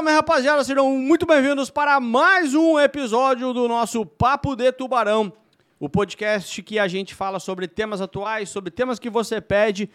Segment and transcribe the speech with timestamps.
[0.00, 0.64] Salve, salve, rapaziada!
[0.64, 5.30] Sejam muito bem-vindos para mais um episódio do nosso Papo de Tubarão,
[5.78, 9.90] o podcast que a gente fala sobre temas atuais, sobre temas que você pede.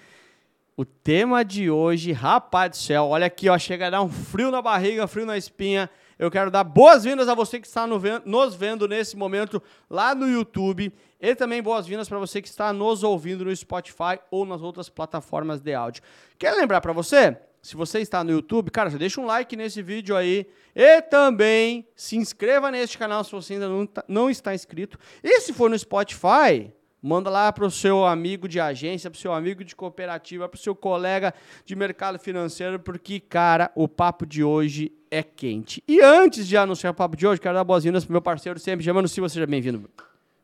[0.77, 4.51] O tema de hoje, rapaz do céu, olha aqui, ó, chega a dar um frio
[4.51, 5.89] na barriga, frio na espinha.
[6.19, 10.93] Eu quero dar boas-vindas a você que está nos vendo nesse momento lá no YouTube
[11.19, 15.61] e também boas-vindas para você que está nos ouvindo no Spotify ou nas outras plataformas
[15.61, 16.03] de áudio.
[16.37, 19.81] Quero lembrar para você, se você está no YouTube, cara, já deixa um like nesse
[19.81, 24.53] vídeo aí e também se inscreva neste canal se você ainda não, tá- não está
[24.53, 24.99] inscrito.
[25.23, 26.71] E se for no Spotify,
[27.07, 30.57] Manda lá para o seu amigo de agência, para o seu amigo de cooperativa, para
[30.57, 35.83] o seu colega de mercado financeiro, porque, cara, o papo de hoje é quente.
[35.87, 38.83] E antes de anunciar o papo de hoje, quero dar boas-vindas para meu parceiro sempre,
[38.83, 39.87] Germano Silva, seja bem-vindo.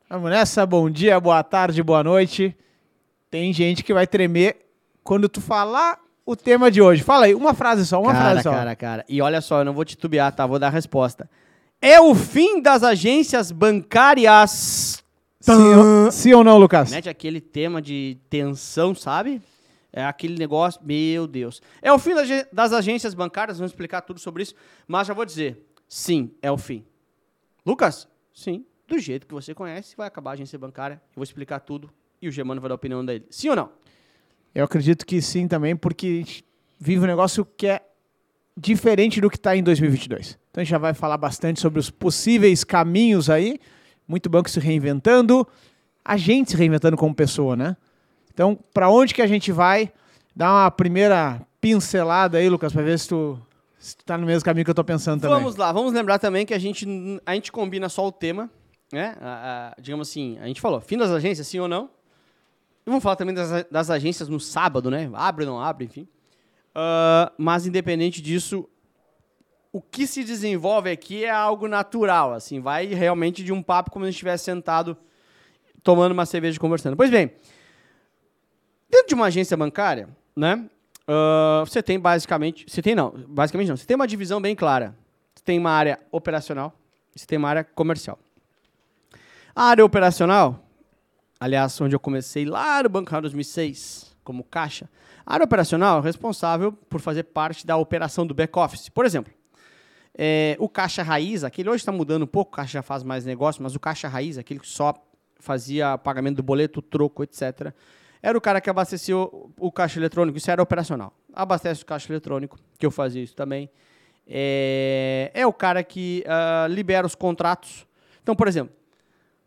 [0.07, 2.55] Vamos nessa, bom dia, boa tarde, boa noite.
[3.31, 4.57] Tem gente que vai tremer
[5.03, 5.99] quando tu falar
[6.31, 7.03] o tema de hoje.
[7.03, 8.51] Fala aí, uma frase só, uma cara, frase só.
[8.51, 9.05] cara, cara.
[9.07, 10.45] E olha só, eu não vou titubear, tá?
[10.45, 11.29] Vou dar a resposta.
[11.81, 15.03] É o fim das agências bancárias.
[15.39, 16.91] Sim, ou- sim ou não, Lucas?
[16.91, 19.41] Mete aquele tema de tensão, sabe?
[19.91, 21.61] É aquele negócio, meu Deus.
[21.81, 22.11] É o fim
[22.53, 24.55] das agências bancárias, vamos explicar tudo sobre isso,
[24.87, 26.85] mas já vou dizer, sim, é o fim.
[27.65, 28.07] Lucas?
[28.33, 31.89] Sim, do jeito que você conhece, vai acabar a agência bancária, eu vou explicar tudo
[32.21, 33.25] e o Germano vai dar a opinião dele.
[33.29, 33.69] Sim ou não?
[34.53, 36.45] Eu acredito que sim também, porque a gente
[36.79, 37.81] vive um negócio que é
[38.57, 40.37] diferente do que está em 2022.
[40.49, 43.59] Então a gente já vai falar bastante sobre os possíveis caminhos aí.
[44.07, 45.47] Muito banco se reinventando,
[46.03, 47.77] a gente se reinventando como pessoa, né?
[48.33, 49.91] Então, para onde que a gente vai?
[50.35, 53.39] Dá uma primeira pincelada aí, Lucas, para ver se tu,
[53.79, 55.37] se tu tá no mesmo caminho que eu tô pensando também.
[55.37, 56.85] Vamos lá, vamos lembrar também que a gente,
[57.25, 58.49] a gente combina só o tema,
[58.91, 59.15] né?
[59.21, 61.89] A- a- digamos assim, a gente falou, fim das agências, sim ou não?
[62.85, 65.09] E vamos falar também das, das agências no sábado, né?
[65.13, 66.07] Abre ou não abre, enfim.
[66.73, 68.67] Ah, mas independente disso,
[69.71, 74.05] o que se desenvolve aqui é algo natural, assim, vai realmente de um papo como
[74.05, 74.97] se estivesse sentado
[75.83, 76.95] tomando uma cerveja e conversando.
[76.95, 77.31] Pois bem,
[78.89, 80.69] dentro de uma agência bancária, né?
[81.07, 84.95] ah, você tem basicamente, você tem não, basicamente não, você tem uma divisão bem clara.
[85.35, 86.73] Você tem uma área operacional,
[87.15, 88.19] você tem uma área comercial.
[89.55, 90.63] A área operacional,
[91.41, 94.87] aliás, onde eu comecei lá no Banco 2006, como caixa,
[95.25, 98.89] a área operacional é responsável por fazer parte da operação do back-office.
[98.89, 99.33] Por exemplo,
[100.15, 103.25] é, o caixa raiz, aquele hoje está mudando um pouco, o caixa já faz mais
[103.25, 104.93] negócio, mas o caixa raiz, aquele que só
[105.39, 107.73] fazia pagamento do boleto, troco, etc.,
[108.21, 111.11] era o cara que abastecia o, o caixa eletrônico, isso era operacional.
[111.33, 113.67] Abastece o caixa eletrônico, que eu fazia isso também.
[114.27, 117.87] É, é o cara que ah, libera os contratos.
[118.21, 118.75] Então, por exemplo,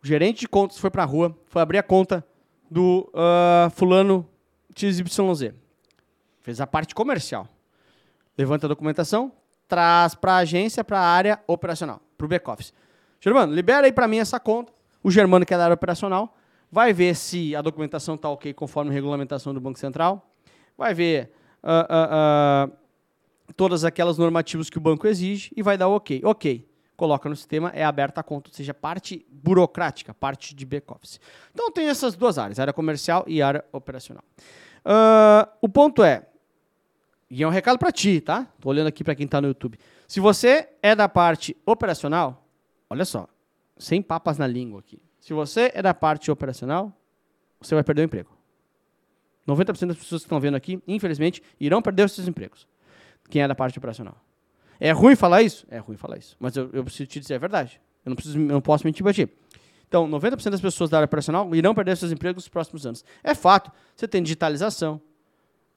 [0.05, 2.23] o gerente de contas foi para a rua, foi abrir a conta
[2.71, 4.29] do ah, fulano
[4.77, 5.55] XYZ.
[6.43, 7.49] Fez a parte comercial.
[8.37, 9.33] Levanta a documentação,
[9.67, 12.75] traz para a agência, para a área operacional, para o back-office.
[13.19, 14.75] Germano, libera aí para mim essa conta.
[15.03, 16.37] O Germano, que é da área operacional,
[16.71, 20.31] vai ver se a documentação está ok conforme a regulamentação do Banco Central,
[20.77, 21.33] vai ver
[21.63, 22.71] ah, ah, ah,
[23.57, 26.21] todas aquelas normativas que o banco exige e vai dar ok.
[26.25, 31.21] Ok, coloca no sistema, é aberta a conta, ou seja, parte burocrática, parte de back-office.
[31.53, 34.25] Então tem essas duas áreas, área comercial e área operacional.
[34.85, 36.27] Ah, o ponto é,
[37.31, 38.47] e é um recado para ti, tá?
[38.61, 39.79] Tô olhando aqui para quem tá no YouTube.
[40.07, 42.47] Se você é da parte operacional,
[42.89, 43.27] olha só,
[43.77, 45.03] sem papas na língua aqui.
[45.19, 46.93] Se você é da parte operacional,
[47.61, 48.31] você vai perder o emprego.
[49.49, 52.67] 90% das pessoas que estão vendo aqui, infelizmente, irão perder os seus empregos.
[53.29, 54.17] Quem é da parte operacional.
[54.85, 55.67] É ruim falar isso?
[55.71, 56.37] É ruim falar isso.
[56.39, 57.81] Mas eu, eu preciso te dizer a verdade.
[58.05, 59.27] Eu não, preciso, eu não posso mentir para ti.
[59.89, 63.03] Então, 90% das pessoas da área operacional irão perder seus empregos nos próximos anos.
[63.23, 63.73] É fato.
[63.97, 65.01] Você tem digitalização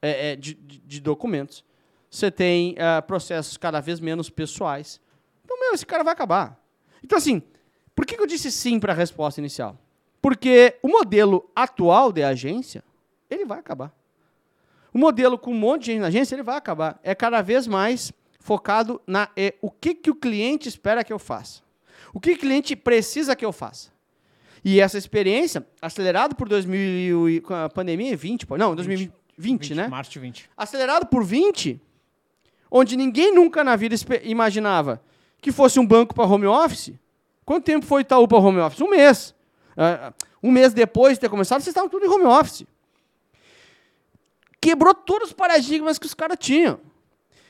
[0.02, 1.64] é, é, de, de- documentos.
[2.12, 5.00] Você tem ah, processos cada vez menos pessoais.
[5.46, 6.62] Então, meu, esse cara vai acabar.
[7.02, 7.42] Então, assim,
[7.96, 9.80] por que que eu disse sim para a resposta inicial?
[10.22, 12.84] Porque o modelo atual de agência,
[13.30, 13.94] ele vai acabar.
[14.94, 17.00] O modelo com um monte de gente na agência, ele vai acabar.
[17.02, 18.12] É cada vez mais
[18.48, 21.62] focado na é, o que, que o cliente espera que eu faça.
[22.14, 23.92] O que o cliente precisa que eu faça.
[24.64, 29.90] E essa experiência, acelerado por 2000 e- com a pandemia, 20, pô, não, 2020, né?
[29.90, 30.50] Março de 20.
[30.56, 31.80] acelerado por 20,
[32.72, 35.02] onde ninguém nunca na vida imaginava
[35.42, 36.94] que fosse um banco para home office.
[37.46, 38.80] Quanto tempo foi Itaú para home office?
[38.80, 39.36] Um mês.
[39.76, 42.66] Ah, um mês depois de ter começado, vocês estavam tudo em home office.
[44.62, 46.80] Quebrou todos os paradigmas que os caras tinham.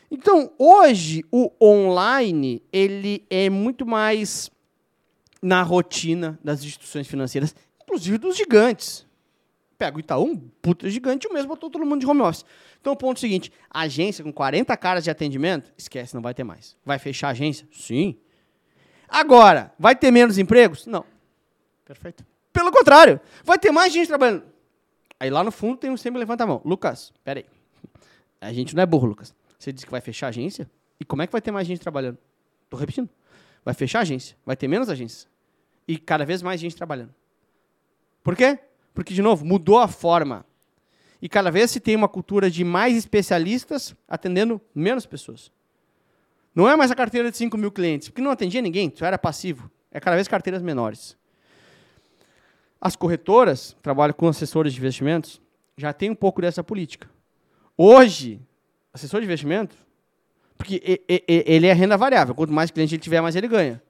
[0.10, 4.50] Então, hoje, o online, ele é muito mais
[5.42, 9.06] na rotina das instituições financeiras, inclusive dos gigantes.
[9.78, 12.46] Pega o Itaú, um puta gigante, o mesmo botou todo mundo de home office.
[12.80, 16.34] Então, o ponto é o seguinte: agência com 40 caras de atendimento, esquece, não vai
[16.34, 16.76] ter mais.
[16.86, 17.68] Vai fechar a agência?
[17.72, 18.18] Sim.
[19.08, 20.86] Agora, vai ter menos empregos?
[20.86, 21.06] Não.
[21.86, 22.26] Perfeito.
[22.52, 24.44] Pelo contrário, vai ter mais gente trabalhando.
[25.20, 26.62] Aí lá no fundo tem um sempre levanta a mão.
[26.66, 27.46] Lucas, peraí.
[28.42, 29.34] A gente não é burro, Lucas.
[29.58, 30.70] Você disse que vai fechar a agência?
[31.00, 32.18] E como é que vai ter mais gente trabalhando?
[32.70, 33.10] Tô repetindo.
[33.64, 34.38] Vai fechar a agência.
[34.46, 35.28] Vai ter menos agências.
[35.88, 37.14] E cada vez mais gente trabalhando.
[38.24, 38.60] Por quê?
[38.94, 40.46] Porque, de novo, mudou a forma.
[41.22, 45.52] E cada vez se tem uma cultura de mais especialistas atendendo menos pessoas.
[46.54, 49.18] Não é mais a carteira de 5 mil clientes, porque não atendia ninguém, tu era
[49.18, 49.70] passivo.
[49.92, 51.18] É cada vez carteiras menores.
[52.80, 55.42] As corretoras, trabalham com assessores de investimentos,
[55.76, 57.10] já tem um pouco dessa política.
[57.78, 58.42] Hoje,
[58.98, 59.76] assessor de investimento,
[60.58, 62.36] porque ele é renda variável.
[62.36, 63.82] Quanto mais cliente ele tiver, mais ele ganha.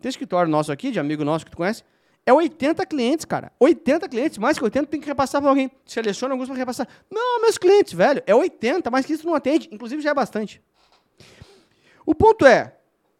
[0.00, 1.82] Tem escritório nosso aqui, de amigo nosso que tu conhece,
[2.26, 3.52] é 80 clientes, cara.
[3.60, 5.70] 80 clientes, mais que 80 tem que repassar para alguém.
[5.84, 6.88] Seleciona alguns para repassar.
[7.10, 9.68] Não, meus clientes, velho, é 80, mais que isso não atende.
[9.70, 10.62] Inclusive já é bastante.
[12.06, 12.76] O ponto é,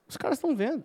[0.09, 0.85] os caras estão vendo.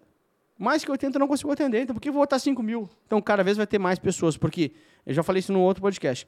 [0.57, 2.89] Mais que 80 eu não consigo atender, então por que vou botar 5 mil?
[3.05, 4.73] Então cada vez vai ter mais pessoas, porque
[5.05, 6.27] eu já falei isso num outro podcast.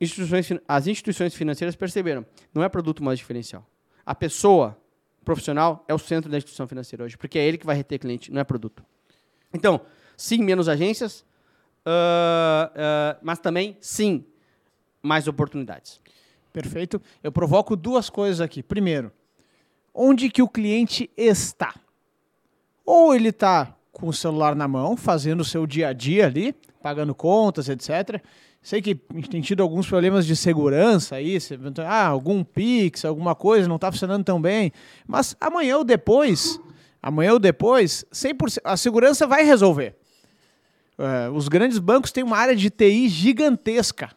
[0.00, 2.24] Instituições, as instituições financeiras perceberam,
[2.54, 3.68] não é produto mais diferencial.
[4.04, 4.78] A pessoa
[5.24, 8.32] profissional é o centro da instituição financeira hoje, porque é ele que vai reter cliente,
[8.32, 8.84] não é produto.
[9.52, 9.80] Então,
[10.16, 11.22] sim, menos agências,
[11.84, 14.24] uh, uh, mas também, sim,
[15.02, 16.00] mais oportunidades.
[16.52, 17.02] Perfeito.
[17.22, 18.62] Eu provoco duas coisas aqui.
[18.62, 19.12] Primeiro,
[19.92, 21.74] onde que o cliente está?
[22.84, 26.54] Ou ele está com o celular na mão, fazendo o seu dia a dia ali,
[26.86, 28.22] pagando contas, etc.
[28.62, 31.36] Sei que a gente tem tido alguns problemas de segurança aí,
[31.84, 34.70] ah, algum Pix, alguma coisa não está funcionando tão bem,
[35.04, 36.60] mas amanhã ou depois,
[37.02, 39.96] amanhã ou depois, 100%, a segurança vai resolver.
[40.96, 44.12] Uh, os grandes bancos têm uma área de TI gigantesca.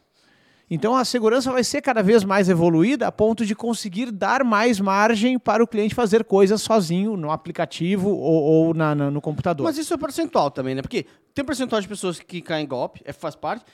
[0.70, 4.78] Então a segurança vai ser cada vez mais evoluída a ponto de conseguir dar mais
[4.78, 9.64] margem para o cliente fazer coisas sozinho no aplicativo ou, ou na, na, no computador.
[9.64, 10.80] Mas isso é percentual também, né?
[10.82, 13.64] Porque tem um percentual de pessoas que caem em golpe, é, faz parte.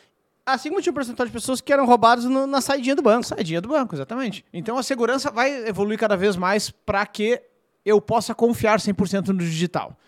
[0.46, 3.26] Assim como tinha um percentual de pessoas que eram roubadas no, na saidinha do banco.
[3.26, 4.42] Saidinha do banco, exatamente.
[4.50, 7.42] Então a segurança vai evoluir cada vez mais para que
[7.84, 9.98] eu possa confiar 100% no digital.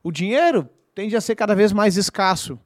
[0.00, 2.56] O dinheiro tende a ser cada vez mais escasso.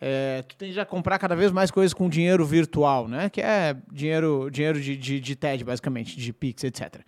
[0.00, 3.28] É, tu tende a comprar cada vez mais coisas com dinheiro virtual, né?
[3.28, 7.02] Que é dinheiro, dinheiro de, de, de TED, basicamente, de Pix, etc.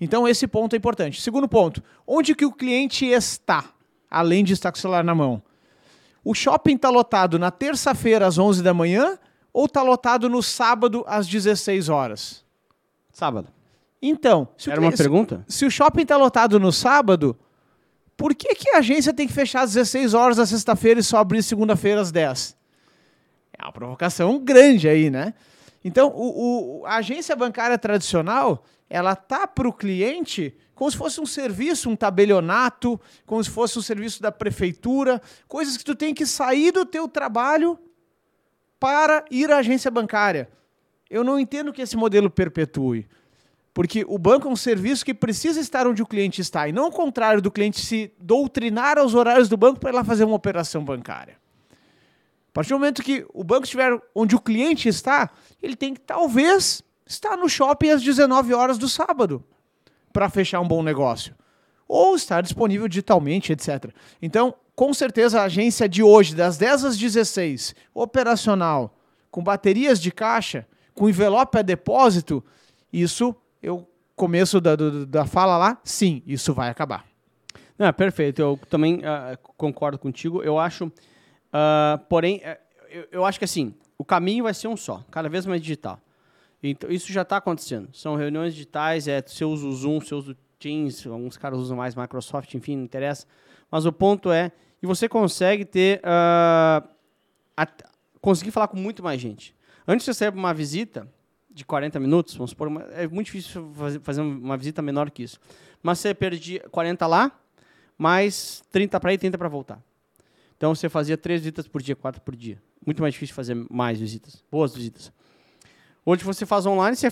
[0.00, 1.20] Então, esse ponto é importante.
[1.20, 3.64] Segundo ponto, onde que o cliente está,
[4.08, 5.42] além de estar com o celular na mão?
[6.24, 9.18] O shopping está lotado na terça-feira às 11 da manhã
[9.52, 12.44] ou está lotado no sábado às 16 horas?
[13.12, 13.48] Sábado.
[14.00, 15.44] Então, Era uma pergunta?
[15.48, 17.36] Se, se o shopping está lotado no sábado,
[18.16, 21.18] por que, que a agência tem que fechar às 16 horas da sexta-feira e só
[21.18, 22.56] abrir segunda-feira às 10?
[23.58, 25.34] É uma provocação grande aí, né?
[25.84, 31.20] Então, o, o a agência bancária tradicional, ela tá para o cliente como se fosse
[31.20, 36.12] um serviço, um tabelionato, como se fosse um serviço da prefeitura, coisas que tu tem
[36.12, 37.78] que sair do teu trabalho
[38.78, 40.50] para ir à agência bancária.
[41.08, 43.08] Eu não entendo que esse modelo perpetue.
[43.76, 46.86] Porque o banco é um serviço que precisa estar onde o cliente está, e não
[46.88, 50.82] o contrário do cliente se doutrinar aos horários do banco para lá fazer uma operação
[50.82, 51.36] bancária.
[52.48, 55.28] A partir do momento que o banco estiver onde o cliente está,
[55.62, 59.44] ele tem que talvez estar no shopping às 19 horas do sábado
[60.10, 61.34] para fechar um bom negócio.
[61.86, 63.94] Ou estar disponível digitalmente, etc.
[64.22, 68.98] Então, com certeza, a agência de hoje, das 10 às 16, operacional,
[69.30, 72.42] com baterias de caixa, com envelope a depósito,
[72.90, 77.04] isso eu começo da, da fala lá, sim, isso vai acabar.
[77.76, 78.40] Não, perfeito.
[78.40, 80.40] Eu também uh, concordo contigo.
[80.42, 82.56] Eu acho, uh, porém, uh,
[82.88, 86.00] eu, eu, acho que assim, o caminho vai ser um só, cada vez mais digital.
[86.62, 87.88] Então, isso já está acontecendo.
[87.92, 91.76] São reuniões digitais, é, você usa o Zoom, você usa o Teams, alguns caras usam
[91.76, 93.26] mais Microsoft, enfim, não interessa.
[93.70, 96.82] Mas o ponto é, e você consegue ter, a,
[98.20, 99.54] conseguir falar com muito mais gente.
[99.86, 101.06] Antes você receber uma visita,
[101.56, 103.72] de 40 minutos, vamos supor, é muito difícil
[104.02, 105.40] fazer uma visita menor que isso.
[105.82, 107.32] Mas você perdia 40 lá,
[107.96, 109.82] mais 30 para ir, 30 para voltar.
[110.54, 112.62] Então você fazia três visitas por dia, quatro por dia.
[112.84, 115.10] Muito mais difícil fazer mais visitas, boas visitas.
[116.04, 117.08] Hoje você faz online, você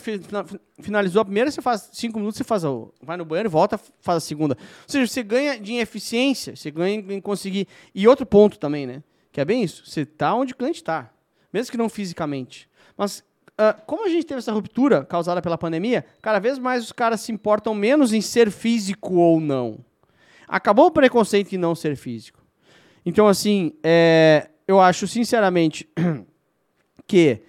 [0.79, 2.69] finalizou a primeira, você faz cinco minutos, você faz a,
[3.03, 4.59] vai no banheiro, volta, faz a segunda.
[4.61, 7.67] Ou seja, você ganha de eficiência, você ganha em conseguir.
[7.95, 9.03] E outro ponto também, né?
[9.33, 9.87] Que é bem isso.
[9.87, 11.11] Você está onde o cliente está,
[11.51, 12.69] mesmo que não fisicamente.
[12.95, 13.25] Mas
[13.59, 17.21] uh, como a gente teve essa ruptura causada pela pandemia, cada vez mais os caras
[17.21, 19.79] se importam menos em ser físico ou não.
[20.47, 22.43] Acabou o preconceito em não ser físico.
[23.05, 25.89] Então, assim, é, eu acho, sinceramente,
[27.07, 27.41] que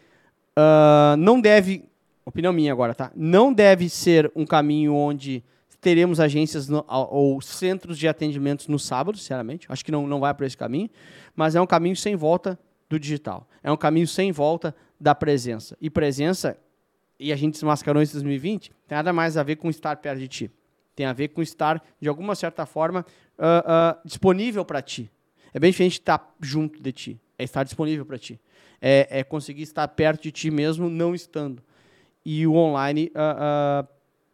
[0.57, 1.89] uh, não deve,
[2.25, 3.12] opinião minha agora, tá?
[3.15, 5.43] Não deve ser um caminho onde
[5.79, 9.67] teremos agências no, ou centros de atendimentos no sábado, sinceramente.
[9.69, 10.89] Acho que não, não vai por esse caminho,
[11.35, 12.57] mas é um caminho sem volta
[12.89, 13.48] do digital.
[13.63, 15.77] É um caminho sem volta da presença.
[15.82, 16.58] E presença,
[17.20, 20.27] e a gente desmascarou em 2020, tem nada mais a ver com estar perto de
[20.27, 20.51] ti.
[20.96, 23.06] Tem a ver com estar, de alguma certa forma,
[23.38, 25.12] uh, uh, disponível para ti.
[25.54, 27.22] É bem diferente estar junto de ti.
[27.38, 28.39] É estar disponível para ti.
[28.82, 31.62] É, é, conseguir estar perto de ti mesmo, não estando.
[32.24, 33.88] E o online uh,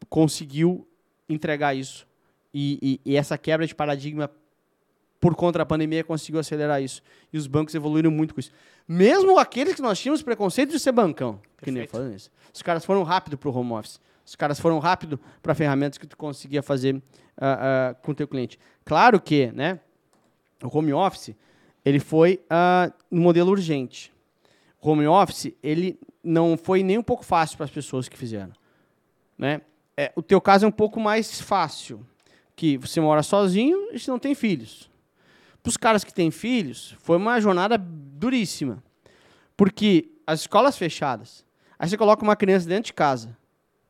[0.08, 0.86] conseguiu
[1.28, 2.06] entregar isso.
[2.54, 4.30] E, e, e, essa quebra de paradigma
[5.22, 7.00] por conta da pandemia conseguiu acelerar isso.
[7.32, 8.50] E os bancos evoluíram muito com isso.
[8.88, 11.62] Mesmo aqueles que nós tínhamos preconceito de ser bancão, Perfeito.
[11.62, 12.28] que nem falando isso.
[12.52, 14.00] Os caras foram rápido para o home office.
[14.26, 18.26] Os caras foram rápido para ferramentas que tu conseguia fazer uh, uh, com o teu
[18.26, 18.58] cliente.
[18.84, 19.78] Claro que, né,
[20.60, 21.36] o home office,
[21.84, 24.12] ele foi uh, no modelo urgente.
[24.80, 28.52] O home office, ele não foi nem um pouco fácil para as pessoas que fizeram.
[29.38, 29.60] Né?
[29.96, 32.04] É, o teu caso é um pouco mais fácil,
[32.56, 34.90] que você mora sozinho e você não tem filhos.
[35.62, 38.82] Para os caras que têm filhos, foi uma jornada duríssima.
[39.56, 41.44] Porque as escolas fechadas,
[41.78, 43.36] aí você coloca uma criança dentro de casa,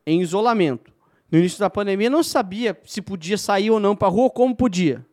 [0.07, 0.93] em isolamento.
[1.31, 4.55] No início da pandemia, não sabia se podia sair ou não para a rua, como
[4.55, 5.05] podia.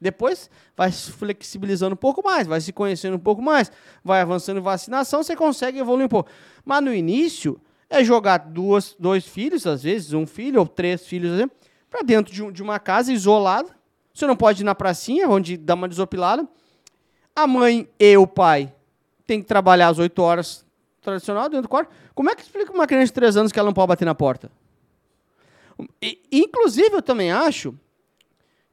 [0.00, 3.70] Depois vai se flexibilizando um pouco mais, vai se conhecendo um pouco mais,
[4.02, 6.30] vai avançando vacinação, você consegue evoluir um pouco.
[6.64, 7.60] Mas no início,
[7.90, 11.48] é jogar duas, dois filhos, às vezes, um filho ou três filhos,
[11.88, 13.70] para dentro de, um, de uma casa isolada.
[14.18, 16.44] Você não pode ir na pracinha, onde dá uma desopilada.
[17.36, 18.74] A mãe e o pai
[19.24, 20.66] têm que trabalhar às oito horas
[21.00, 21.94] tradicional dentro do quarto.
[22.16, 24.16] Como é que explica uma criança de três anos que ela não pode bater na
[24.16, 24.50] porta?
[26.02, 27.72] E, inclusive, eu também acho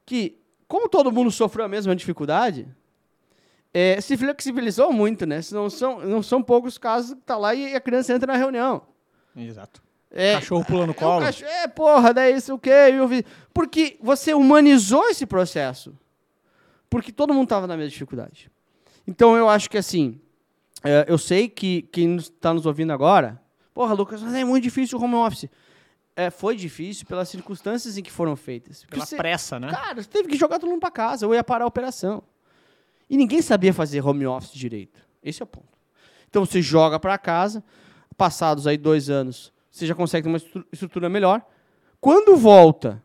[0.04, 0.36] que,
[0.66, 2.66] como todo mundo sofreu a mesma dificuldade,
[3.72, 5.38] é, se flexibilizou muito, né?
[5.52, 8.82] Não são, não são poucos casos que tá lá e a criança entra na reunião.
[9.36, 9.80] Exato.
[10.18, 11.22] É, cachorro pulando no colo.
[11.22, 12.70] É, cachorro, é, porra, daí isso o quê?
[13.52, 15.94] Porque você humanizou esse processo.
[16.88, 18.50] Porque todo mundo estava na mesma dificuldade.
[19.06, 20.18] Então eu acho que assim,
[20.82, 23.40] é, eu sei que quem está nos ouvindo agora,
[23.74, 25.50] porra, Lucas, mas é muito difícil o home office.
[26.16, 28.84] É, foi difícil pelas circunstâncias em que foram feitas.
[28.84, 29.68] Pela você, pressa, né?
[29.70, 32.22] Cara, você teve que jogar todo mundo para casa ou ia parar a operação.
[33.10, 34.98] E ninguém sabia fazer home office direito.
[35.22, 35.76] Esse é o ponto.
[36.28, 37.62] Então você joga para casa,
[38.16, 41.42] passados aí dois anos, você já consegue ter uma estrutura melhor.
[42.00, 43.02] Quando volta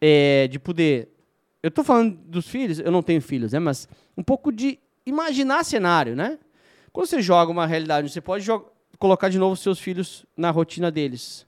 [0.00, 1.08] é, de poder.
[1.62, 3.58] Eu estou falando dos filhos, eu não tenho filhos, né?
[3.58, 6.38] Mas um pouco de imaginar cenário, né?
[6.92, 8.46] Quando você joga uma realidade, você pode
[8.98, 11.46] colocar de novo seus filhos na rotina deles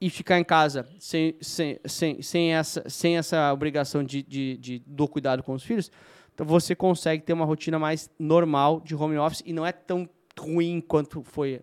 [0.00, 4.82] e ficar em casa sem, sem, sem, sem, essa, sem essa obrigação de, de, de
[4.86, 5.92] do cuidado com os filhos,
[6.34, 10.08] então você consegue ter uma rotina mais normal de home office e não é tão
[10.38, 11.60] ruim quanto foi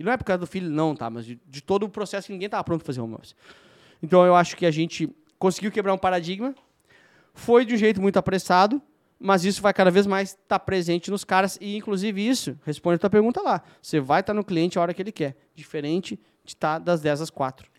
[0.00, 1.10] e não é por causa do filho, não, tá?
[1.10, 3.36] Mas de, de todo o processo que ninguém estava pronto para fazer home office.
[4.02, 6.54] Então eu acho que a gente conseguiu quebrar um paradigma.
[7.34, 8.80] Foi de um jeito muito apressado,
[9.18, 11.58] mas isso vai cada vez mais estar tá presente nos caras.
[11.60, 13.62] E, inclusive, isso responde a tua pergunta lá.
[13.82, 15.36] Você vai estar tá no cliente a hora que ele quer.
[15.54, 17.70] Diferente de estar tá das 10 às 4.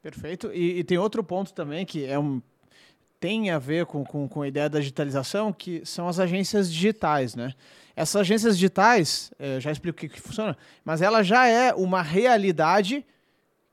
[0.00, 0.52] Perfeito.
[0.52, 2.40] E, e, tem outro ponto também que é um,
[3.20, 7.34] tem a ver com, com, com a ideia da digitalização, que são as agências digitais,
[7.34, 7.52] né?
[7.96, 12.00] Essas agências digitais, eh, já explico o que, que funciona, mas ela já é uma
[12.00, 13.04] realidade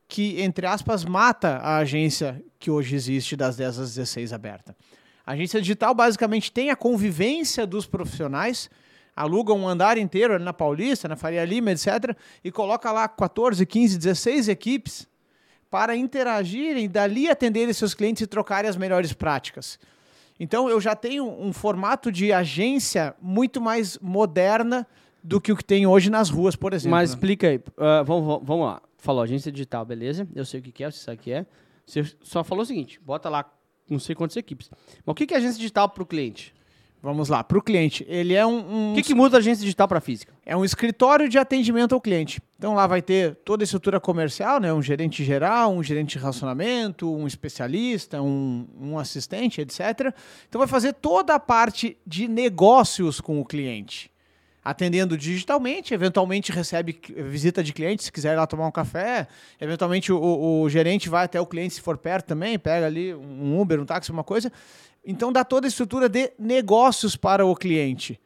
[0.08, 4.76] que, entre aspas, mata a agência que hoje existe das 10 às 16 aberta.
[5.26, 8.70] A agência digital basicamente tem a convivência dos profissionais,
[9.16, 13.64] aluga um andar inteiro ali na Paulista, na Faria Lima, etc., e coloca lá 14,
[13.64, 15.08] 15, 16 equipes
[15.76, 19.78] para interagirem, dali atenderem seus clientes e trocarem as melhores práticas.
[20.40, 24.88] Então eu já tenho um formato de agência muito mais moderna
[25.22, 26.92] do que o que tem hoje nas ruas, por exemplo.
[26.92, 27.16] Mas né?
[27.16, 27.58] explica aí.
[27.58, 28.82] Uh, vamos, vamos lá.
[28.98, 30.26] Falou agência digital, beleza?
[30.34, 31.46] Eu sei o que é, você sabe o que é.
[31.86, 33.44] Você só falou o seguinte: bota lá
[33.90, 34.72] não sei quantas equipes.
[35.06, 36.56] Mas o que é agência digital para o cliente?
[37.02, 38.04] Vamos lá, para o cliente.
[38.10, 38.58] Ele é um.
[38.58, 38.92] um...
[38.94, 40.34] O que, que muda a agência digital para física?
[40.46, 42.42] É um escritório de atendimento ao cliente.
[42.58, 44.74] Então lá vai ter toda a estrutura comercial, né?
[44.74, 50.14] um gerente geral, um gerente de relacionamento, um especialista, um, um assistente, etc.
[50.50, 54.12] Então vai fazer toda a parte de negócios com o cliente
[54.66, 59.28] atendendo digitalmente, eventualmente recebe visita de cliente, se quiser ir lá tomar um café,
[59.62, 63.14] eventualmente o, o, o, gerente vai até o cliente se for perto também, pega ali
[63.14, 64.52] um Uber, um táxi, uma coisa,
[65.06, 68.20] então dá toda a estrutura de negócios para o cliente.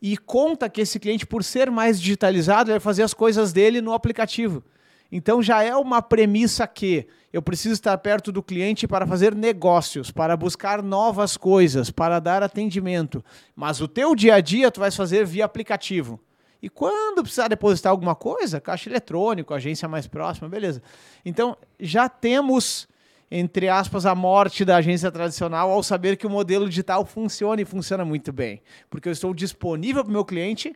[0.00, 3.92] E conta que esse cliente, por ser mais digitalizado, vai fazer as coisas dele no
[3.92, 4.62] aplicativo.
[5.10, 10.10] Então já é uma premissa que eu preciso estar perto do cliente para fazer negócios,
[10.10, 13.24] para buscar novas coisas, para dar atendimento.
[13.54, 16.20] Mas o teu dia a dia tu vais fazer via aplicativo.
[16.62, 20.82] E quando precisar depositar alguma coisa, caixa eletrônico, agência mais próxima, beleza.
[21.24, 22.88] Então, já temos,
[23.30, 27.64] entre aspas, a morte da agência tradicional ao saber que o modelo digital funciona e
[27.64, 28.62] funciona muito bem.
[28.88, 30.74] Porque eu estou disponível para o meu cliente,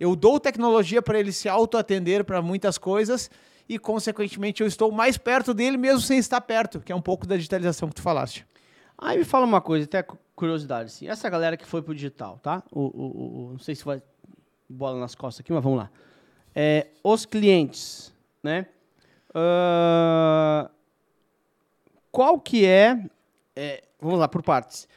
[0.00, 3.30] eu dou tecnologia para ele se autoatender para muitas coisas
[3.68, 7.26] e, consequentemente, eu estou mais perto dele mesmo sem estar perto, que é um pouco
[7.26, 8.46] da digitalização que tu falaste.
[8.96, 11.08] Aí me fala uma coisa, até curiosidade, assim.
[11.08, 12.62] Essa galera que foi pro digital, tá?
[12.70, 14.02] O, o, o, não sei se vai
[14.68, 15.90] bola nas costas aqui, mas vamos lá.
[16.54, 18.66] É, os clientes, né?
[19.30, 20.68] Uh,
[22.12, 23.04] qual que é,
[23.56, 24.88] é, Vamos lá, por partes.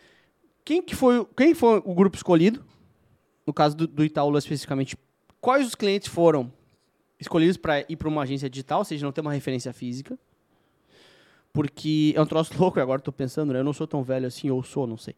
[0.65, 2.65] Quem que foi, quem foi o grupo escolhido?
[3.45, 4.98] No caso do, do Itaú especificamente,
[5.39, 6.51] quais os clientes foram
[7.19, 10.17] escolhidos para ir para uma agência digital, ou seja, não ter uma referência física?
[11.53, 13.60] Porque é um troço louco, agora estou pensando, né?
[13.60, 15.13] Eu não sou tão velho assim, ou sou, não sei.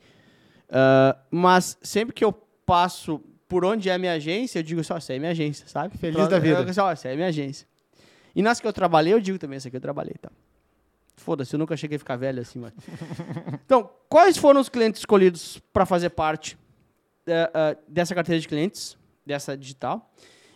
[0.67, 2.33] Uh, mas sempre que eu
[2.65, 5.97] passo por onde é a minha agência, eu digo só, essa é minha agência, sabe?
[5.97, 6.59] Feliz Pronto, da vida.
[6.59, 7.65] Eu, só, essa é minha agência.
[8.35, 10.29] E nas que eu trabalhei, eu digo também, essa aqui eu trabalhei, tá?
[11.17, 12.63] Foda-se, eu nunca cheguei a ficar velho assim,
[13.65, 16.55] então, quais foram os clientes escolhidos para fazer parte
[17.27, 18.95] uh, uh, dessa carteira de clientes,
[19.25, 20.13] dessa digital?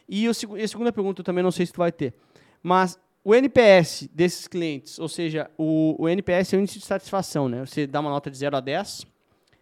[0.08, 2.14] E, o, e a segunda pergunta eu também não sei se tu vai ter,
[2.62, 7.50] mas o NPS desses clientes, ou seja, o, o NPS é o índice de satisfação,
[7.50, 7.66] né?
[7.66, 9.06] Você dá uma nota de 0 a 10,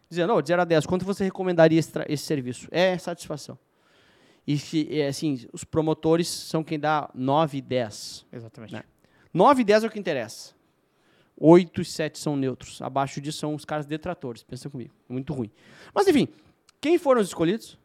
[0.09, 2.67] dizendo, oh, de 0 a 10, quanto você recomendaria esse, esse serviço?
[2.71, 3.57] É satisfação.
[4.45, 8.25] E se, assim, os promotores são quem dá 9 e 10.
[8.33, 8.73] Exatamente.
[8.73, 8.83] Né?
[9.33, 10.58] 9 e 10 é o que interessa.
[11.39, 12.81] 8 e 7 são neutros.
[12.81, 14.43] Abaixo disso são os caras detratores.
[14.43, 14.93] Pensa comigo.
[15.09, 15.49] É muito ruim.
[15.93, 16.27] Mas, enfim,
[16.81, 17.77] quem foram os escolhidos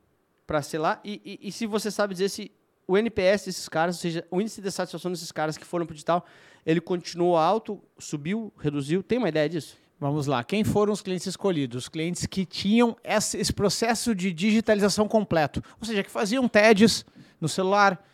[0.47, 1.01] para ser lá?
[1.05, 2.51] E, e, e, se você sabe dizer se
[2.87, 5.93] o NPS desses caras, ou seja, o índice de satisfação desses caras que foram para
[5.93, 6.27] o digital,
[6.67, 9.03] ele continuou alto, subiu, reduziu?
[9.03, 9.77] Tem uma ideia disso?
[9.99, 10.43] Vamos lá.
[10.43, 11.85] Quem foram os clientes escolhidos?
[11.85, 15.62] Os clientes que tinham esse processo de digitalização completo.
[15.81, 17.07] Ou seja, que faziam TEDs
[17.40, 18.05] no celular,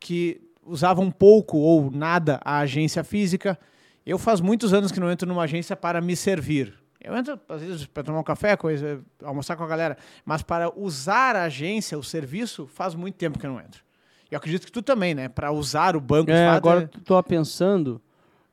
[0.00, 3.58] que usavam pouco ou nada a agência física.
[4.06, 6.72] Eu faz muitos anos que não entro numa agência para me servir.
[7.00, 9.98] Eu entro, às vezes, para tomar um café, coisa, almoçar com a galera.
[10.24, 13.84] Mas para usar a agência, o serviço, faz muito tempo que eu não entro.
[14.30, 15.28] E eu acredito que tu também, né?
[15.28, 16.30] Para usar o banco.
[16.30, 17.00] É, agora é...
[17.04, 18.00] tô pensando,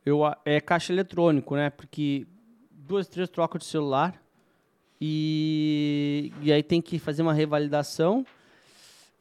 [0.06, 1.70] eu, é caixa eletrônico, né?
[1.70, 2.28] Porque
[2.72, 4.22] duas, três trocas de celular
[5.00, 8.26] e, e aí tem que fazer uma revalidação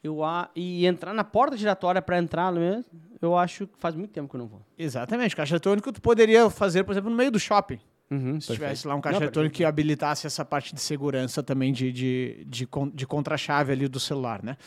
[0.03, 0.19] eu,
[0.55, 2.85] e entrar na porta giratória para entrar mesmo,
[3.25, 4.61] eu acho que faz muito tempo que eu não vou.
[4.77, 5.35] Exatamente.
[5.35, 7.79] Caixa eletrônico tu poderia fazer, por exemplo, no meio do shopping.
[8.11, 8.53] Uhum, se perfeito.
[8.53, 12.45] tivesse lá um caixa não, eletrônico que habilitasse essa parte de segurança também de, de,
[12.45, 14.57] de, de contra-chave ali do celular, né?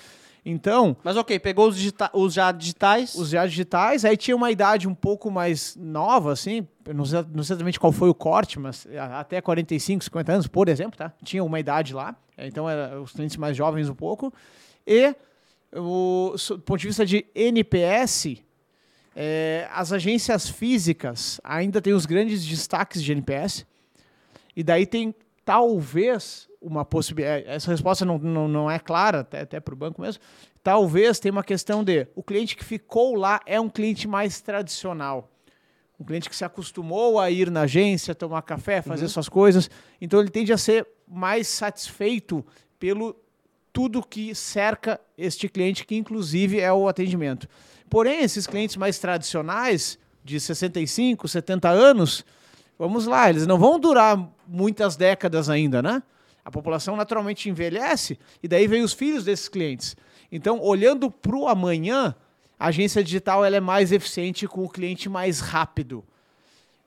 [0.49, 0.97] Então.
[1.03, 1.77] Mas ok, pegou os,
[2.13, 3.17] os, já digitais.
[3.17, 6.67] Os já digitais, aí tinha uma idade um pouco mais nova, assim.
[6.95, 10.69] Não sei, não sei exatamente qual foi o corte, mas até 45, 50 anos, por
[10.69, 11.13] exemplo, tá?
[11.25, 12.15] Tinha uma idade lá.
[12.39, 14.33] Então, era os clientes mais jovens um pouco.
[14.87, 15.17] E,
[15.75, 18.37] o, do ponto de vista de NPS,
[19.19, 23.65] é, as agências físicas ainda têm os grandes destaques de NPS.
[24.55, 27.47] E daí tem, talvez, uma possibilidade.
[27.47, 30.23] É, essa resposta não, não, não é clara, até, até para o banco mesmo.
[30.63, 35.33] Talvez tenha uma questão de o cliente que ficou lá é um cliente mais tradicional.
[35.99, 39.09] Um cliente que se acostumou a ir na agência, tomar café, fazer uhum.
[39.09, 39.71] suas coisas.
[39.99, 42.45] Então ele tende a ser mais satisfeito
[42.79, 43.17] pelo
[43.73, 47.49] tudo que cerca este cliente, que inclusive é o atendimento.
[47.89, 52.25] Porém, esses clientes mais tradicionais, de 65, 70 anos,
[52.77, 56.03] vamos lá, eles não vão durar muitas décadas ainda, né?
[56.45, 59.97] A população naturalmente envelhece e daí vem os filhos desses clientes.
[60.31, 62.15] Então, olhando para o amanhã,
[62.59, 66.05] a agência digital ela é mais eficiente com o cliente mais rápido.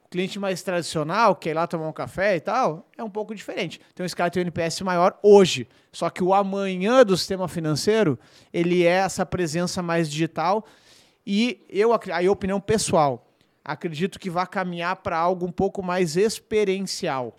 [0.05, 3.09] O cliente mais tradicional, que é ir lá tomar um café e tal, é um
[3.09, 3.79] pouco diferente.
[3.93, 5.67] Então, esse cara tem um NPS maior hoje.
[5.91, 8.17] Só que o amanhã do sistema financeiro,
[8.51, 10.65] ele é essa presença mais digital.
[11.31, 13.31] E eu, a opinião pessoal,
[13.63, 17.35] acredito que vai caminhar para algo um pouco mais experiencial.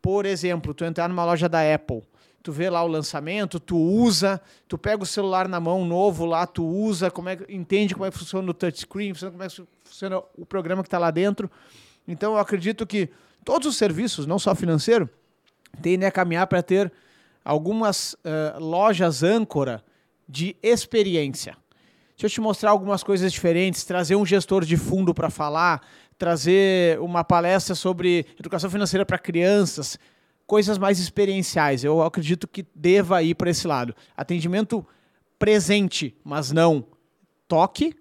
[0.00, 2.04] Por exemplo, tu entrar numa loja da Apple,
[2.40, 6.46] tu vê lá o lançamento, tu usa, tu pega o celular na mão novo lá,
[6.46, 10.22] tu usa, como é, entende como é que funciona o touchscreen, como é que funciona
[10.38, 11.50] o programa que está lá dentro.
[12.06, 13.10] Então eu acredito que
[13.44, 15.10] todos os serviços, não só financeiro,
[15.82, 16.92] tendem a caminhar para ter
[17.44, 19.82] algumas uh, lojas âncora
[20.28, 21.56] de experiência.
[22.16, 25.82] Deixa eu te mostrar algumas coisas diferentes, trazer um gestor de fundo para falar,
[26.18, 29.98] trazer uma palestra sobre educação financeira para crianças,
[30.46, 31.82] coisas mais experienciais.
[31.82, 33.94] Eu acredito que deva ir para esse lado.
[34.16, 34.86] Atendimento
[35.38, 36.86] presente, mas não
[37.48, 37.94] toque,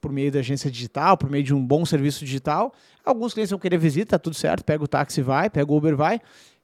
[0.00, 2.72] por meio da agência digital, por meio de um bom serviço digital.
[3.04, 5.96] Alguns clientes vão querer visita, tá tudo certo, pega o táxi vai, pega o Uber
[5.96, 6.20] vai.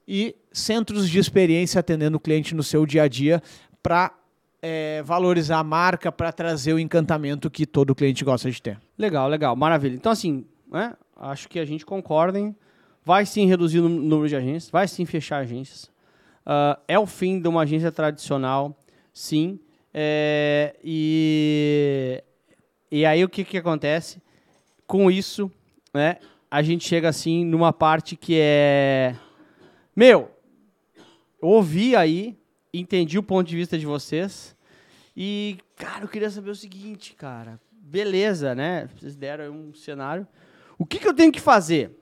[0.06, 3.42] E centros de experiência atendendo o cliente no seu dia a dia
[3.82, 4.12] para
[4.62, 8.78] é, valorizar a marca para trazer o encantamento que todo cliente gosta de ter.
[8.96, 9.96] Legal, legal, maravilha.
[9.96, 12.54] Então, assim, né, acho que a gente concorda, hein?
[13.04, 15.90] Vai sim reduzir o número de agências, vai sim fechar agências.
[16.46, 18.76] Uh, é o fim de uma agência tradicional,
[19.12, 19.58] sim.
[19.92, 22.22] É, e,
[22.90, 24.22] e aí o que, que acontece?
[24.86, 25.50] Com isso,
[25.92, 29.16] né, a gente chega assim numa parte que é.
[29.96, 30.30] Meu,
[31.40, 32.38] ouvi aí,
[32.72, 34.56] entendi o ponto de vista de vocês.
[35.16, 37.60] E, cara, eu queria saber o seguinte, cara.
[37.70, 38.88] Beleza, né?
[38.96, 40.26] Vocês deram um cenário.
[40.78, 41.98] O que, que eu tenho que fazer?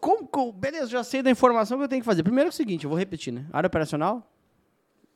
[0.00, 2.22] Como, como, beleza, já sei da informação que eu tenho que fazer.
[2.22, 3.46] Primeiro é o seguinte, eu vou repetir, né?
[3.52, 4.30] área operacional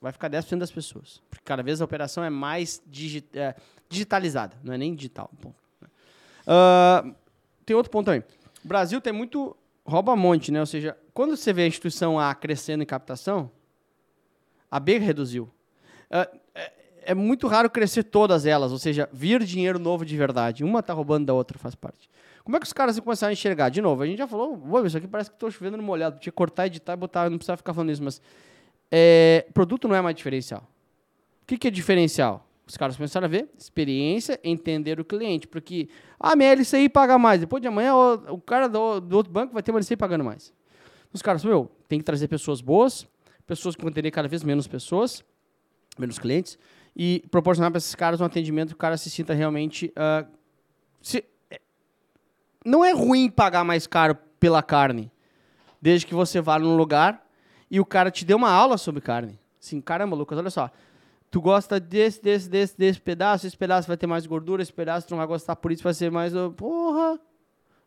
[0.02, 1.22] vai ficar 10% das pessoas.
[1.30, 3.54] Porque cada vez a operação é mais digi é,
[3.88, 5.30] digitalizada, não é nem digital.
[6.42, 7.14] Uh,
[7.64, 8.24] tem outro ponto também.
[8.64, 9.56] O Brasil tem muito
[9.86, 10.58] rouba-monte, né?
[10.58, 13.48] Ou seja, quando você vê a instituição A crescendo em captação,
[14.72, 15.44] a B reduziu.
[16.10, 16.72] Uh, é,
[17.04, 20.64] é, muito raro crescer todas elas, ou seja, vir dinheiro novo de verdade.
[20.64, 22.08] Uma está roubando da outra, faz parte.
[22.42, 23.68] Como é que os caras começaram a enxergar?
[23.68, 26.18] De novo, a gente já falou, isso aqui parece que estou chovendo no molhado.
[26.18, 28.18] Tinha que cortar, editar e botar, não precisava ficar falando isso, mas
[28.90, 30.66] é, produto não é mais diferencial.
[31.42, 32.48] O que, que é diferencial?
[32.66, 35.46] Os caras começaram a ver experiência, entender o cliente.
[35.46, 37.40] Porque a minha LCI paga mais.
[37.40, 40.24] Depois de amanhã, o, o cara do, do, outro banco vai ter uma LCI pagando
[40.24, 40.50] mais.
[41.12, 43.06] Os caras, meu, tem que trazer pessoas boas,
[43.46, 45.24] pessoas que vão atender cada vez menos pessoas,
[45.98, 46.58] menos clientes,
[46.94, 49.92] e proporcionar para esses caras um atendimento que o cara se sinta realmente.
[49.96, 50.30] Uh,
[51.00, 51.24] se,
[52.64, 55.10] não é ruim pagar mais caro pela carne,
[55.80, 57.26] desde que você vá num lugar
[57.70, 59.38] e o cara te dê uma aula sobre carne.
[59.60, 60.70] Assim, caramba, Lucas, olha só.
[61.30, 65.06] Tu gosta desse, desse, desse, desse pedaço, esse pedaço vai ter mais gordura, esse pedaço
[65.06, 66.32] tu não vai gostar, por isso vai ser mais.
[66.56, 67.18] Porra!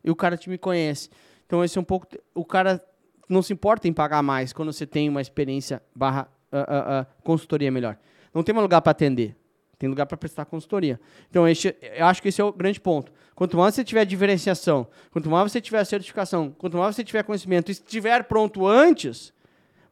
[0.04, 1.10] E o cara te me conhece.
[1.46, 2.08] Então, esse é um pouco.
[2.34, 2.84] O cara
[3.28, 7.72] não se importa em pagar mais quando você tem uma experiência barra uh, uh, consultoria
[7.72, 7.98] melhor.
[8.34, 9.36] Não tem um lugar para atender.
[9.78, 11.00] Tem lugar para prestar consultoria.
[11.30, 13.12] Então, este, eu acho que esse é o grande ponto.
[13.36, 17.70] Quanto mais você tiver diferenciação, quanto mais você tiver certificação, quanto mais você tiver conhecimento
[17.70, 19.34] e estiver pronto antes,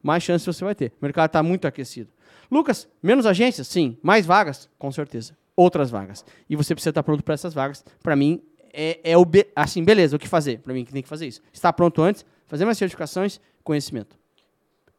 [0.02, 0.92] mais chance você vai ter.
[1.00, 2.10] O mercado está muito aquecido.
[2.50, 3.68] Lucas, menos agências?
[3.68, 3.98] Sim.
[4.02, 4.70] Mais vagas?
[4.78, 5.36] Com certeza.
[5.56, 6.24] Outras vagas.
[6.48, 7.84] E você precisa estar pronto para essas vagas.
[8.02, 8.42] Para mim,
[8.72, 10.58] é, é o be assim, beleza, o que fazer?
[10.58, 11.40] Para mim, que tem que fazer isso.
[11.52, 14.18] Estar pronto antes, fazer mais certificações, conhecimento.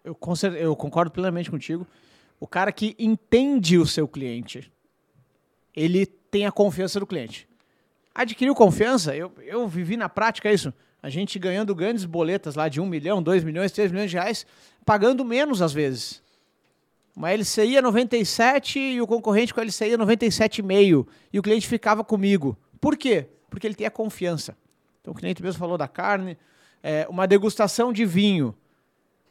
[0.03, 0.17] Eu,
[0.58, 1.88] eu concordo plenamente contigo.
[2.39, 4.71] O cara que entende o seu cliente,
[5.75, 7.47] ele tem a confiança do cliente.
[8.13, 10.73] Adquiriu confiança, eu, eu vivi na prática isso.
[11.01, 14.45] A gente ganhando grandes boletas lá de 1 milhão, 2 milhões, 3 milhões de reais,
[14.86, 16.23] pagando menos às vezes.
[17.15, 21.67] Uma LCI a 97 e o concorrente com a LCI a 97,5 e o cliente
[21.67, 22.58] ficava comigo.
[22.81, 23.27] Por quê?
[23.49, 24.58] Porque ele tem a confiança.
[25.01, 26.38] Então o cliente mesmo falou da carne,
[26.86, 28.54] é, uma degustação de vinho.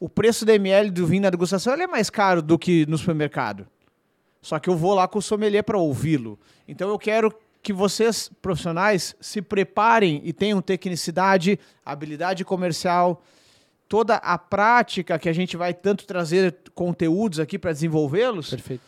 [0.01, 3.64] O preço da ml do vinho na degustação é mais caro do que no supermercado.
[4.43, 6.37] Só que eu vou lá com o sommelier para ouvi-lo.
[6.67, 13.23] Então eu quero que vocês, profissionais, se preparem e tenham tecnicidade, habilidade comercial,
[13.88, 18.51] toda a prática que a gente vai tanto trazer conteúdos aqui para desenvolvê-los.
[18.51, 18.83] Perfeito.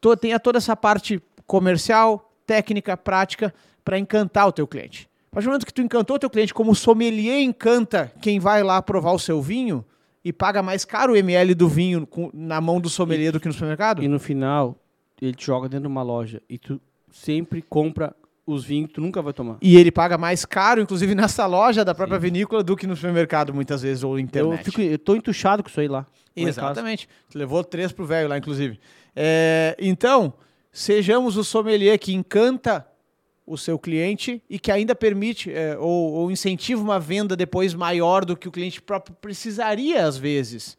[0.00, 5.09] To, tenha toda essa parte comercial, técnica, prática para encantar o teu cliente.
[5.30, 8.40] A partir do momento que tu encantou o teu cliente, como o sommelier encanta quem
[8.40, 9.84] vai lá provar o seu vinho
[10.24, 13.38] e paga mais caro o ml do vinho com, na mão do sommelier e, do
[13.38, 14.02] que no supermercado.
[14.02, 14.76] E no final,
[15.22, 16.80] ele te joga dentro de uma loja e tu
[17.12, 18.14] sempre compra
[18.44, 19.58] os vinhos que tu nunca vai tomar.
[19.62, 22.24] E ele paga mais caro, inclusive nessa loja da própria Sim.
[22.24, 24.58] vinícola, do que no supermercado, muitas vezes, ou internet.
[24.58, 26.06] Eu, fico, eu tô entuchado com isso aí lá.
[26.34, 27.08] Exatamente.
[27.30, 28.80] Tu levou três pro velho lá, inclusive.
[29.14, 30.34] É, então,
[30.72, 32.84] sejamos o sommelier que encanta
[33.50, 38.24] o seu cliente e que ainda permite é, ou, ou incentiva uma venda depois maior
[38.24, 40.78] do que o cliente próprio precisaria, às vezes.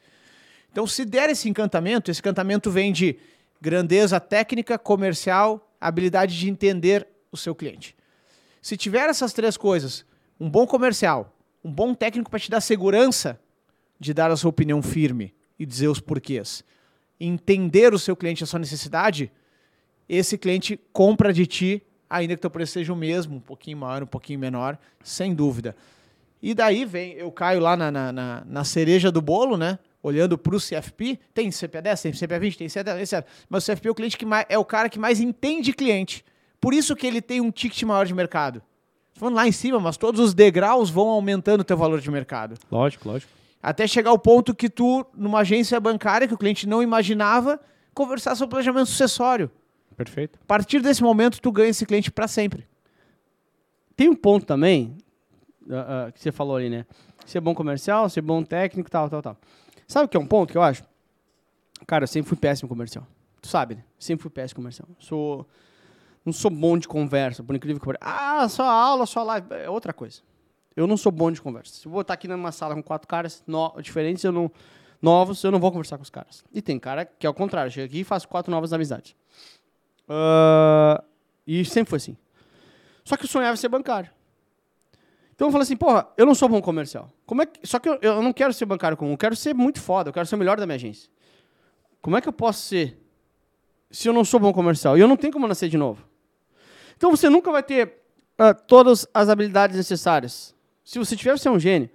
[0.71, 3.17] Então, se der esse encantamento, esse encantamento vem de
[3.59, 7.93] grandeza técnica, comercial, habilidade de entender o seu cliente.
[8.61, 10.05] Se tiver essas três coisas,
[10.39, 13.37] um bom comercial, um bom técnico para te dar segurança
[13.99, 16.63] de dar a sua opinião firme e dizer os porquês,
[17.19, 19.29] entender o seu cliente, a sua necessidade,
[20.07, 23.77] esse cliente compra de ti, ainda que o teu preço seja o mesmo, um pouquinho
[23.77, 25.75] maior, um pouquinho menor, sem dúvida.
[26.41, 29.79] E daí vem, eu caio lá na, na, na, na cereja do bolo, né?
[30.03, 33.25] olhando para o CFP, tem CPA10, tem CPA20, tem CPA10, etc.
[33.49, 36.25] Mas o CFP é o cliente que mais, é o cara que mais entende cliente.
[36.59, 38.61] Por isso que ele tem um ticket maior de mercado.
[39.13, 42.55] Falando lá em cima, mas todos os degraus vão aumentando o teu valor de mercado.
[42.71, 43.31] Lógico, lógico.
[43.61, 47.59] Até chegar ao ponto que tu, numa agência bancária que o cliente não imaginava,
[47.93, 49.51] conversar sobre planejamento sucessório.
[50.03, 50.39] Perfeito.
[50.41, 52.67] A partir desse momento, tu ganha esse cliente para sempre.
[53.95, 54.97] Tem um ponto também,
[55.67, 56.85] uh, uh, que você falou ali, né?
[57.25, 59.37] Ser bom comercial, ser bom técnico, tal, tal, tal.
[59.87, 60.83] Sabe o que é um ponto que eu acho?
[61.85, 63.05] Cara, eu sempre fui péssimo comercial.
[63.41, 63.83] Tu sabe, né?
[63.99, 64.87] Sempre fui péssimo comercial.
[64.99, 65.47] Sou...
[66.23, 68.03] Não sou bom de conversa, por incrível que pareça.
[68.03, 69.47] Ah, só aula, só live.
[69.51, 70.21] É outra coisa.
[70.75, 71.73] Eu não sou bom de conversa.
[71.73, 73.73] Se eu vou estar aqui numa sala com quatro caras no...
[73.81, 74.51] diferentes, eu não...
[75.01, 76.43] novos, eu não vou conversar com os caras.
[76.53, 77.71] E tem cara que é o contrário.
[77.71, 79.15] Chega aqui e faz quatro novas amizades.
[80.11, 81.03] Uh...
[81.47, 82.17] E sempre foi assim.
[83.03, 84.09] Só que eu sonhava ser bancário.
[85.33, 87.09] Então eu falei assim, porra, eu não sou bom comercial.
[87.25, 87.65] Como é que...
[87.67, 90.13] Só que eu, eu não quero ser bancário comum, eu quero ser muito foda, eu
[90.13, 91.09] quero ser o melhor da minha agência.
[92.01, 92.97] Como é que eu posso ser
[93.89, 94.97] se eu não sou bom comercial?
[94.97, 96.05] E eu não tenho como nascer de novo.
[96.95, 98.03] Então você nunca vai ter
[98.39, 100.53] uh, todas as habilidades necessárias.
[100.83, 101.89] Se você tiver, você é um gênio.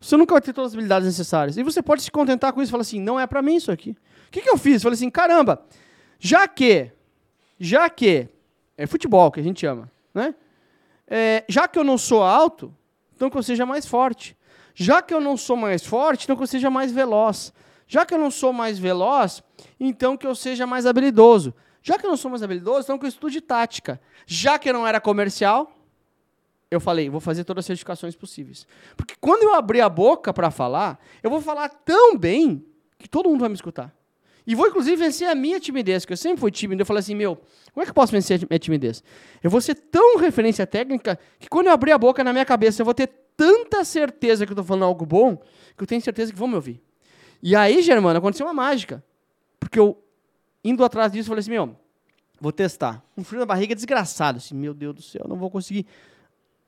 [0.00, 1.56] Você nunca vai ter todas as habilidades necessárias.
[1.56, 3.70] E você pode se contentar com isso e falar assim, não é para mim isso
[3.70, 3.90] aqui.
[4.28, 4.82] O que, que eu fiz?
[4.82, 5.62] Falei assim, caramba,
[6.18, 6.90] já que,
[7.60, 8.26] já que,
[8.76, 10.34] é futebol que a gente ama, né?
[11.06, 12.74] É, já que eu não sou alto,
[13.14, 14.34] então que eu seja mais forte.
[14.74, 17.52] Já que eu não sou mais forte, então que eu seja mais veloz.
[17.86, 19.42] Já que eu não sou mais veloz,
[19.78, 21.52] então que eu seja mais habilidoso.
[21.82, 24.00] Já que eu não sou mais habilidoso, então que eu estude tática.
[24.24, 25.70] Já que eu não era comercial,
[26.70, 28.66] eu falei, vou fazer todas as certificações possíveis.
[28.96, 32.64] Porque quando eu abrir a boca para falar, eu vou falar tão bem
[32.96, 33.92] que todo mundo vai me escutar.
[34.50, 36.82] E vou, inclusive, vencer a minha timidez, que eu sempre fui tímido.
[36.82, 37.36] Eu falei assim, meu,
[37.72, 39.00] como é que eu posso vencer a minha timidez?
[39.44, 42.82] Eu vou ser tão referência técnica que quando eu abrir a boca na minha cabeça,
[42.82, 46.32] eu vou ter tanta certeza que eu estou falando algo bom, que eu tenho certeza
[46.32, 46.82] que vão me ouvir.
[47.40, 49.04] E aí, Germano, aconteceu uma mágica.
[49.60, 49.96] Porque eu,
[50.64, 51.76] indo atrás disso, falei assim, meu,
[52.40, 53.04] vou testar.
[53.16, 54.38] Um frio na barriga desgraçado.
[54.38, 55.86] Assim, meu Deus do céu, não vou conseguir.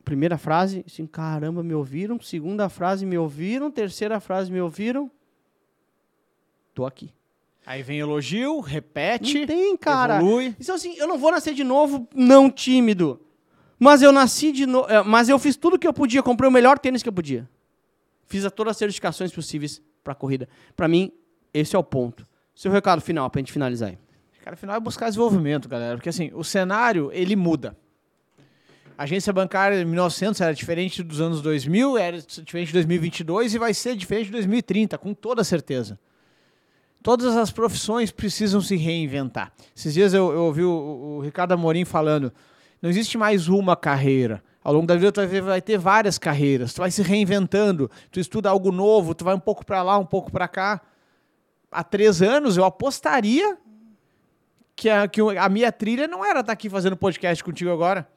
[0.05, 2.21] Primeira frase, assim, caramba, me ouviram.
[2.21, 3.73] Segunda frase, me ouviram.
[3.73, 5.11] Terceira frase, me ouviram.
[6.73, 7.13] Tô aqui.
[7.65, 9.41] Aí vem elogio, repete.
[9.41, 10.17] Não tem, cara.
[10.17, 10.57] Evolui.
[10.61, 13.21] Então, assim, eu não vou nascer de novo não tímido.
[13.79, 14.89] Mas eu nasci de novo.
[15.07, 17.49] Mas eu fiz tudo que eu podia, comprei o melhor tênis que eu podia.
[18.27, 20.49] Fiz todas as certificações possíveis para a corrida.
[20.75, 21.13] Para mim,
[21.53, 22.27] esse é o ponto.
[22.55, 23.95] Seu recado final, para a gente finalizar aí.
[23.95, 25.97] O recado final é buscar desenvolvimento, galera.
[25.97, 27.77] Porque assim, o cenário, ele muda.
[28.97, 33.59] A agência bancária em 1900 era diferente dos anos 2000, era diferente de 2022 e
[33.59, 35.99] vai ser diferente de 2030, com toda certeza.
[37.03, 39.53] Todas as profissões precisam se reinventar.
[39.77, 42.33] Esses dias eu, eu ouvi o, o, Ricardo Amorim falando:
[42.81, 44.43] não existe mais uma carreira.
[44.63, 46.73] Ao longo da vida tu vai, ter várias carreiras.
[46.73, 47.91] Tu vai se reinventando.
[48.13, 49.15] Tu estuda algo novo.
[49.15, 50.81] Tu vai um pouco para lá, um pouco para cá.
[51.71, 53.59] Há três anos eu apostaria
[54.77, 58.09] que a, que a minha trilha não era estar tá aqui fazendo podcast contigo agora.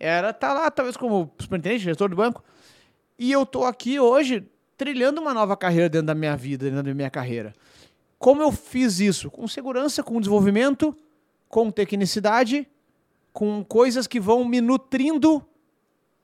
[0.00, 2.42] Era estar tá lá, talvez como superintendente, gestor do banco.
[3.16, 4.44] E eu tô aqui hoje
[4.76, 7.52] trilhando uma nova carreira dentro da minha vida, dentro da minha carreira.
[8.22, 9.28] Como eu fiz isso?
[9.32, 10.96] Com segurança, com desenvolvimento,
[11.48, 12.68] com tecnicidade,
[13.32, 15.44] com coisas que vão me nutrindo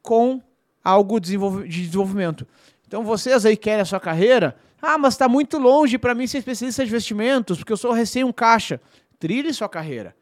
[0.01, 0.41] com
[0.85, 2.47] algo de desenvolvimento.
[2.87, 6.39] Então vocês aí querem a sua carreira, ah, mas está muito longe para mim ser
[6.39, 8.81] especialista de investimentos, porque eu sou recém um caixa.
[9.19, 10.15] Trilhe sua carreira.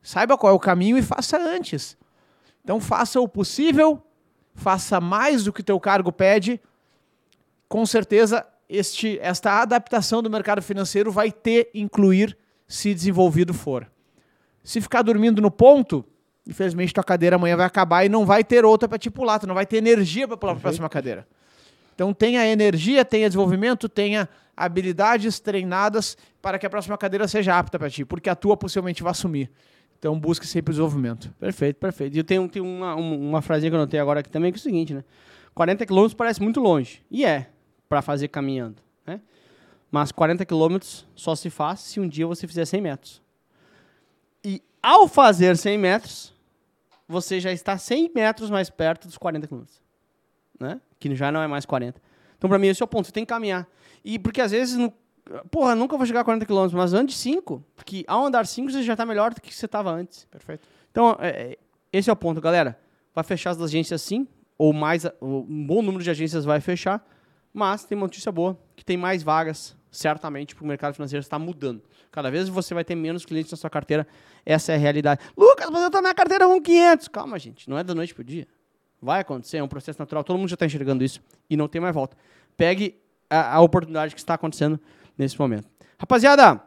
[0.00, 1.96] Saiba qual é o caminho e faça antes.
[2.62, 4.00] Então faça o possível,
[4.54, 6.60] faça mais do que teu cargo pede.
[7.68, 13.90] Com certeza este, esta adaptação do mercado financeiro vai ter incluir se desenvolvido for.
[14.62, 16.04] Se ficar dormindo no ponto,
[16.46, 19.46] infelizmente tua cadeira amanhã vai acabar e não vai ter outra para te pular, tu
[19.46, 21.26] não vai ter energia para pular para a próxima cadeira.
[21.94, 27.78] Então tenha energia, tenha desenvolvimento, tenha habilidades treinadas para que a próxima cadeira seja apta
[27.78, 29.50] para ti, porque a tua possivelmente vai assumir.
[29.98, 31.32] Então busque sempre desenvolvimento.
[31.38, 32.14] Perfeito, perfeito.
[32.14, 34.60] E eu tenho, tenho uma, uma frasinha que eu notei agora aqui também, que é
[34.60, 35.04] o seguinte, né?
[35.54, 37.00] 40 quilômetros parece muito longe.
[37.10, 37.48] E é
[37.94, 38.82] para fazer caminhando.
[39.06, 39.20] Né?
[39.88, 43.22] Mas 40 quilômetros só se faz se um dia você fizer 100 metros.
[44.44, 46.34] E ao fazer 100 metros,
[47.06, 49.80] você já está 100 metros mais perto dos 40 quilômetros.
[50.58, 50.80] Né?
[50.98, 52.02] Que já não é mais 40.
[52.36, 53.06] Então, para mim, esse é o ponto.
[53.06, 53.64] Você tem que caminhar.
[54.04, 54.92] E porque às vezes, no,
[55.48, 57.64] porra, nunca vou chegar a 40 quilômetros, mas antes 5.
[57.76, 60.24] Porque ao andar 5, você já está melhor do que você estava antes.
[60.24, 60.66] Perfeito.
[60.90, 61.58] Então, é, é,
[61.92, 62.76] esse é o ponto, galera.
[63.14, 64.26] Vai fechar as agências sim,
[64.58, 67.00] ou mais, um bom número de agências vai fechar.
[67.54, 71.38] Mas tem uma notícia boa, que tem mais vagas, certamente, porque o mercado financeiro está
[71.38, 71.80] mudando.
[72.10, 74.06] Cada vez você vai ter menos clientes na sua carteira.
[74.44, 75.20] Essa é a realidade.
[75.36, 77.08] Lucas, mas eu estou na carteira com 500.
[77.08, 77.70] Calma, gente.
[77.70, 78.48] Não é da noite para o dia.
[79.00, 80.24] Vai acontecer, é um processo natural.
[80.24, 82.16] Todo mundo já está enxergando isso e não tem mais volta.
[82.56, 84.80] Pegue a, a oportunidade que está acontecendo
[85.16, 85.68] nesse momento.
[85.96, 86.60] Rapaziada,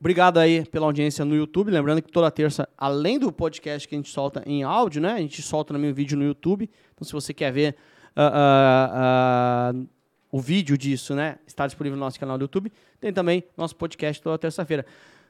[0.00, 1.72] Obrigado aí pela audiência no YouTube.
[1.72, 5.14] Lembrando que toda terça, além do podcast que a gente solta em áudio, né?
[5.14, 6.70] A gente solta também um vídeo no YouTube.
[6.94, 7.74] Então, se você quer ver
[8.16, 9.88] uh, uh, uh,
[10.30, 11.36] o vídeo disso, né?
[11.46, 12.72] Está disponível no nosso canal do YouTube.
[13.00, 14.84] Tem também nosso podcast toda terça-feira.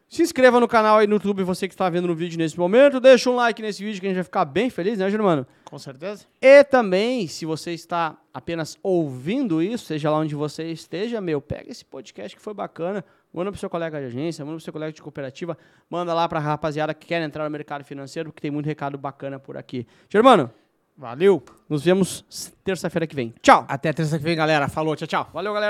[0.09, 2.99] Se inscreva no canal aí no YouTube, você que está vendo no vídeo nesse momento.
[2.99, 5.47] Deixa um like nesse vídeo que a gente vai ficar bem feliz, né, Germano?
[5.67, 6.25] Com certeza.
[6.41, 11.71] E também, se você está apenas ouvindo isso, seja lá onde você esteja, meu, pega
[11.71, 14.93] esse podcast que foi bacana, manda pro seu colega de agência, manda pro seu colega
[14.93, 15.59] de cooperativa,
[15.91, 19.39] manda lá pra rapaziada que quer entrar no mercado financeiro, porque tem muito recado bacana
[19.39, 19.87] por aqui.
[20.09, 20.51] Germano,
[20.99, 21.41] Valeu.
[21.69, 22.25] nos vemos
[22.65, 23.33] terça-feira que vem.
[23.41, 23.65] Tchau!
[23.69, 24.69] Até terça que vem, galera.
[24.69, 25.31] Falou, tchau, tchau.
[25.33, 25.67] Valeu, galera!